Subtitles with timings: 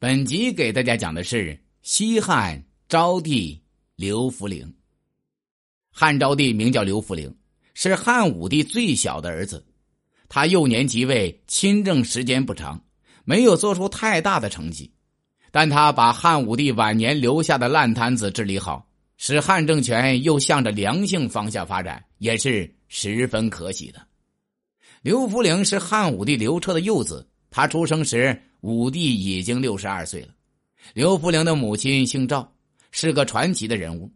[0.00, 3.60] 本集给大家讲的是西汉昭帝
[3.96, 4.72] 刘弗陵。
[5.90, 7.34] 汉昭帝名叫刘弗陵，
[7.74, 9.66] 是汉武帝最小的儿子。
[10.28, 12.80] 他幼年即位，亲政时间不长，
[13.24, 14.88] 没有做出太大的成绩。
[15.50, 24.00] 但他把汉武帝晚年留下的烂摊子治理好，使汉政权又向着良性方向发展，也是十分可喜的。
[25.02, 28.40] 刘弗陵是汉武帝刘彻的幼子，他出生时。
[28.60, 30.28] 武帝已经六十二岁了。
[30.94, 32.52] 刘弗陵的母亲姓赵，
[32.90, 34.10] 是个传奇的人物。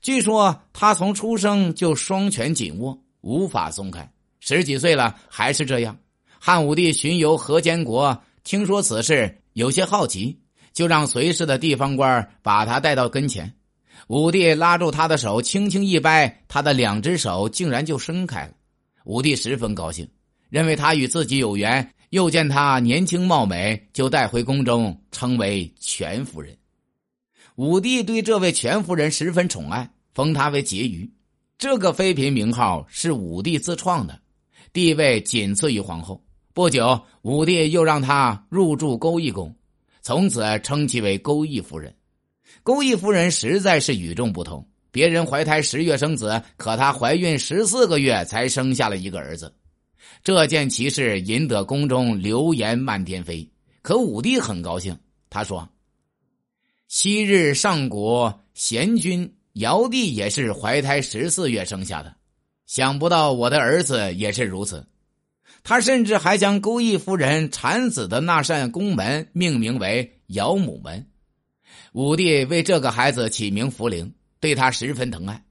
[0.00, 4.10] 据说他从出生就双拳紧握，无法松开。
[4.40, 5.96] 十几岁了还是这样。
[6.38, 10.40] 汉武帝巡游河间国，听说此事，有些好奇，
[10.72, 13.52] 就让随侍的地方官把他带到跟前。
[14.08, 18.52] 武帝拉住他的手，轻轻一掰，他的两只手竟然就伸开了。
[19.04, 20.08] 武帝十分高兴，
[20.48, 21.88] 认为他与自己有缘。
[22.12, 26.54] 又见她年轻貌美，就带回宫中，称为全夫人。
[27.54, 31.10] 武帝对这位全夫人十分宠爱，封她为婕妤。
[31.56, 34.20] 这个妃嫔名号是武帝自创的，
[34.74, 36.22] 地位仅次于皇后。
[36.52, 39.56] 不久，武帝又让她入住钩弋宫，
[40.02, 41.94] 从此称其为钩弋夫人。
[42.62, 49.50] 钩弋夫人实在是与众不同，别人怀胎十月生子，可她怀孕十四个月才生下了一个儿子。
[50.24, 53.50] 这件奇事引得宫中流言漫天飞，
[53.82, 54.98] 可武帝很高兴。
[55.28, 55.68] 他说
[56.88, 62.14] ：“昔日上古贤君尧帝也是怀胎十四月生下的，
[62.66, 64.86] 想不到我的儿子也是如此。”
[65.64, 71.06] 他甚至还将钩弋夫人产子的那扇宫门命名为尧母门。
[71.92, 75.44] 武帝为这个孩子起名福陵，对他十分疼爱。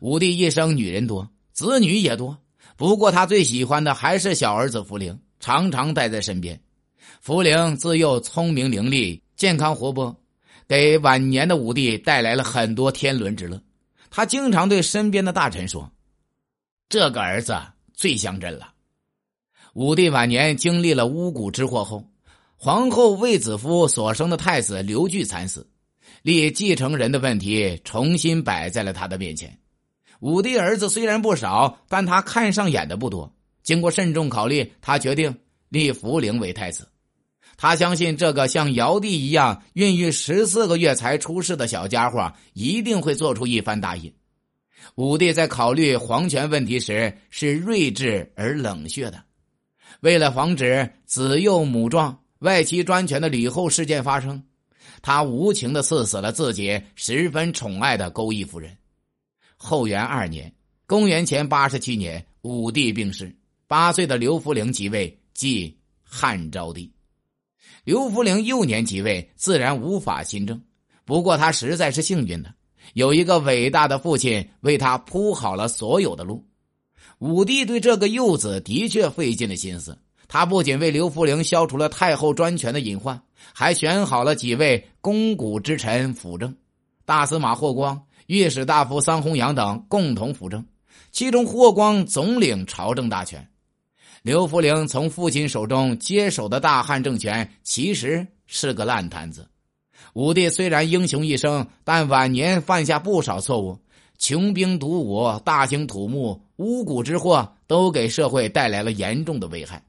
[0.00, 2.38] 武帝一生女人多，子女也多。
[2.76, 6.60] 不过，他最喜欢的还是小儿子福陵，常常带在身边。
[7.22, 10.14] 福陵自幼聪明伶俐、健康活泼，
[10.68, 13.60] 给晚年的武帝带来了很多天伦之乐。
[14.10, 15.90] 他经常对身边的大臣说
[16.88, 17.56] ：“这个儿子
[17.94, 18.72] 最像朕了。”
[19.74, 22.04] 武帝晚年经历了巫蛊之祸后，
[22.56, 25.66] 皇后卫子夫所生的太子刘据惨死，
[26.22, 29.58] 立继承人的问题重新摆在了他的面前。
[30.20, 33.32] 武帝儿子虽然不少，但他看上眼的不多。
[33.62, 35.36] 经过慎重考虑，他决定
[35.68, 36.88] 立福陵为太子。
[37.56, 44.12] 他相信这个像尧帝一样孕育十四个月才出世的小家伙一定会做出一番大业。
[44.96, 49.22] 武帝在考虑皇权问题时是睿智而冷血的。
[50.00, 54.42] 为了防止子幼母壮、外戚专权的吕后事件发生，
[55.00, 58.76] 他无情的赐死了自己十分宠爱的钩弋夫人。
[59.66, 60.54] 后元二年，
[60.86, 63.34] 公元前八十七年，武帝病逝，
[63.66, 66.88] 八岁的刘弗陵即位，即汉昭帝。
[67.82, 70.62] 刘弗陵幼年即位，自然无法亲政。
[71.04, 72.54] 不过他实在是幸运的，
[72.94, 76.46] 有一个伟大的父亲为他铺好了所有的路。
[77.18, 79.98] 武帝对这个幼子的确费尽了心思，
[80.28, 83.20] 他不仅为刘弗陵消除了太后专权的隐患，
[83.52, 86.54] 还选好了几位肱骨之臣辅政，
[87.04, 88.05] 大司马霍光。
[88.26, 90.64] 御史大夫桑弘羊等共同辅政，
[91.12, 93.48] 其中霍光总领朝政大权。
[94.22, 99.48] 刘弗陵从父亲手中接手的大汉政权其实是个烂摊子。
[100.14, 103.78] 武帝虽然英雄一生，但晚年犯下不少错误，
[104.18, 109.80] 穷兵黩武、大兴土木、巫蛊之祸，都给社会带来了严重的危害。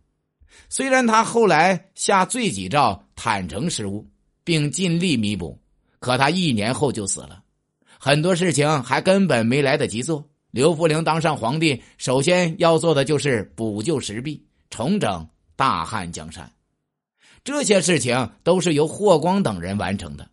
[0.69, 4.05] 虽然他后来下罪己诏，坦诚失误，
[4.43, 5.57] 并尽力弥补，
[5.99, 7.41] 可他一年后就死了。
[7.99, 10.29] 很多事情还根本没来得及做。
[10.51, 16.49] 刘弗陵当上皇帝，首先要做的就是补救石壁，重整大汉江山。
[17.43, 20.27] 这些事情都是由霍光等人完成的。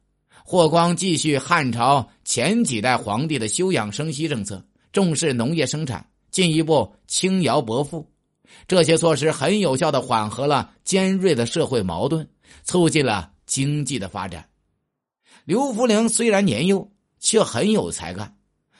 [0.44, 8.08] 霍光继续汉朝前几代皇帝的休养生息政策，重视农业生产，进一步轻徭薄赋。
[8.69, 12.28] 这些措施很有效的缓和了尖锐的社会矛盾，
[12.62, 14.49] 促进了经济的发展。
[15.44, 16.94] 刘弗陵虽然年幼。
[17.25, 18.37] 却很有才干，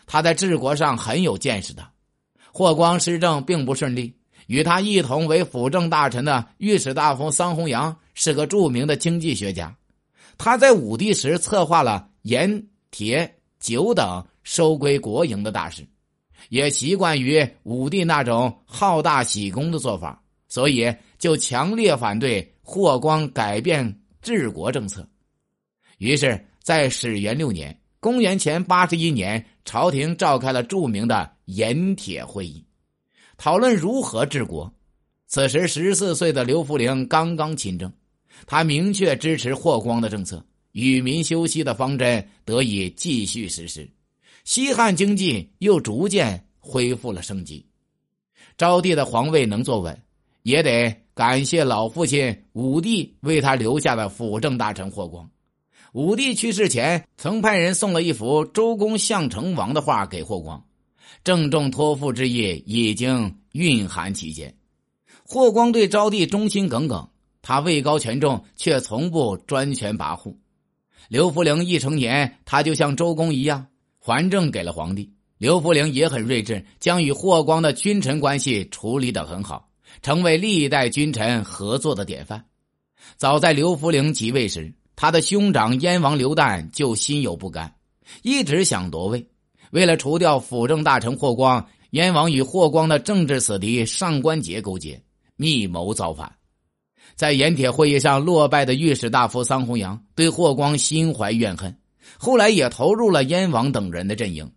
[0.07, 1.83] 他在治国上很有见识的。
[2.53, 4.15] 霍光施政并不顺利，
[4.49, 9.75] 与他一同为辅政大臣的御史大夫桑弘羊是个著名的经济学家。
[10.37, 15.83] 他在武帝时策划了盐、铁、酒等收归国营的大事，
[16.51, 25.09] 也习惯于武帝那种好大喜功的做法，所以就强烈反对霍光改变治国政策。
[25.97, 27.75] 于是，在始元六年。
[28.05, 32.63] 公元前八十一年，朝廷召开了著名的盐铁会议，
[33.39, 34.71] 讨论如何治国。
[35.27, 37.91] 此时十四岁的刘弗陵刚刚亲政，
[38.47, 43.91] 他明确支持霍光的政策，与民休息的方针得以继续实施，
[44.45, 47.65] 西汉经济又逐渐恢复了生机。
[48.59, 49.99] 昭帝的皇位能坐稳，
[50.43, 55.27] 也得感谢老父亲武帝为他留下的辅政大臣霍光。
[55.95, 60.67] 武帝去世前，曾派人送了一幅周公相成王的画给霍光，
[61.23, 64.53] 郑重托付之意已经蕴含其间。
[65.25, 67.09] 霍光对昭帝忠心耿耿，
[67.43, 70.35] 他位高权重，却从不专权跋扈。
[71.09, 73.69] 刘弗陵一成年，他就像周公一样
[74.01, 75.13] 还政给了皇帝。
[75.39, 79.69] 刘弗陵也很睿智，将与霍光的君臣关系处理得很好，
[80.03, 82.45] 成为历代君臣合作的典范。
[83.17, 87.75] 早在刘弗陵即位时，他的兄长燕王刘旦就心有不甘，
[88.23, 89.29] 一直想夺位。
[89.71, 95.03] 为了除掉辅政大臣霍光，燕王与霍光的政治死敌上官桀勾结。
[95.37, 96.33] 密谋造反，
[97.17, 101.77] 在盐铁会议上落败的御史大夫桑弘羊对霍光心怀怨恨，
[102.19, 104.49] 后来也投入了燕王等人的阵营。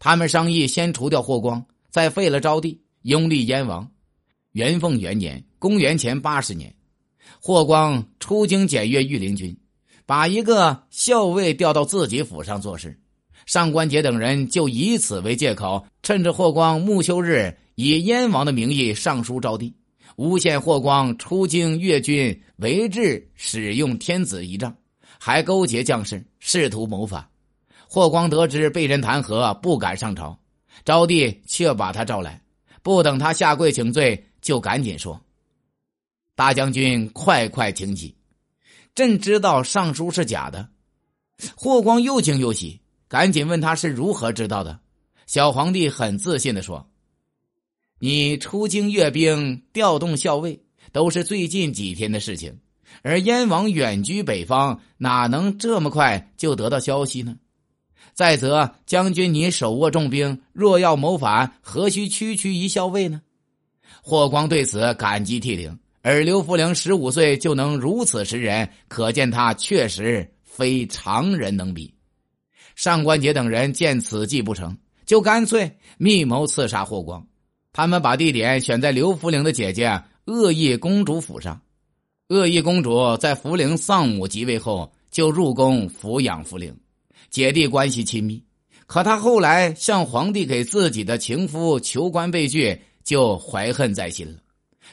[0.00, 3.88] 他们商议先除掉霍光，再废了昭帝，拥立燕王。
[4.50, 6.74] 元凤元年（公元前八十年），
[7.40, 9.56] 霍光出京检阅御林军，
[10.06, 12.98] 把一个校尉调到自己府上做事。
[13.44, 19.74] 上官桀等人就以此为借口，趁着霍光暮休日，以燕王的名义上书昭帝。
[20.16, 24.74] 诬陷霍光出京阅军，违制使用天子仪仗，
[25.18, 27.28] 还勾结将士试图谋反。
[27.88, 30.38] 霍光得知被人弹劾，不敢上朝。
[30.84, 32.40] 昭帝却把他召来，
[32.82, 35.20] 不等他下跪请罪，就赶紧说
[36.34, 38.14] ：“大将军，快快请起！
[38.96, 40.68] 朕知道上书是假的。”
[41.54, 44.80] 霍光又惊又喜，赶紧问他是如何知道的。
[45.26, 46.90] 小皇帝很自信的说。
[47.98, 50.60] 你出京阅兵、调动校尉，
[50.92, 52.58] 都是最近几天的事情，
[53.02, 57.36] 而燕王远居北方，哪能这么快就得到消息呢？
[58.12, 63.20] 再则，将军你手握重兵，若要谋反，何须区区一校尉呢？
[64.02, 65.78] 霍光对此感激涕零，
[66.08, 71.92] 而刘弗陵十五岁就能如此识人，可见他确实非常人能比。
[72.76, 75.68] 上官桀等人见此计不成，就干脆
[75.98, 77.26] 密谋刺杀霍光。
[77.72, 81.60] 他们把地点选在刘福陵的姐姐鄂邑公主府上。
[82.28, 86.72] 鄂邑公主在福陵丧母即位后，就入宫抚养福陵，
[87.30, 88.40] 姐弟关系亲密。
[88.86, 94.38] 可她后来向皇帝给自己的情夫求官被拒，就怀恨在心了，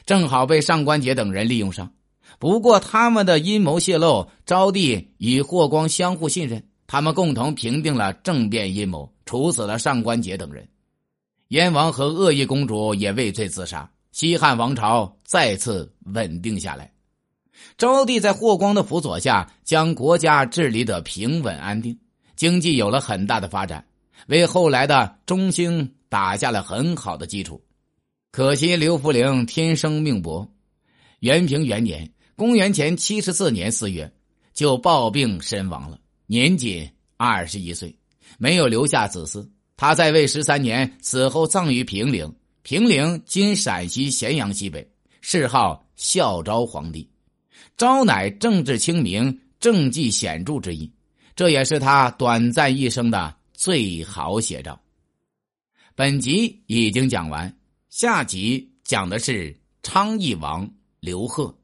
[0.06, 1.92] 正好被上官桀等人利用上。
[2.38, 10.68] 不过他们的阴谋泄露，昭帝与霍光相互信任，他们共同平定了政变阴谋，处死了上官桀等人。
[11.48, 16.90] 燕王和鄂邑公主也畏罪自杀，西汉王朝再次稳定下来。
[17.78, 21.96] 昭帝在霍光的辅佐下，将国家治理得平稳安定，
[22.34, 23.86] 经济有了很大的发展，
[24.26, 27.62] 为后来的中兴打下了很好的基础。
[28.36, 30.52] 可惜刘弗陵天生命薄，
[31.20, 34.12] 元平元年（公元前七十四年四月）
[34.52, 37.96] 就暴病身亡了，年仅二十一岁，
[38.36, 39.48] 没有留下子嗣。
[39.76, 42.34] 他在位十三年，死后葬于平陵。
[42.64, 44.84] 平陵今陕西咸阳西北，
[45.22, 47.08] 谥号孝昭皇帝。
[47.76, 50.90] 昭乃政治清明、政绩显著之意，
[51.36, 54.80] 这也是他短暂一生的最好写照。
[55.94, 57.56] 本集已经讲完，
[57.96, 61.56] 下集讲的是昌邑王刘贺。